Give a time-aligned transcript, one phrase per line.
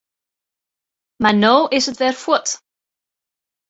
[1.21, 2.47] Mar no is it wer fuort.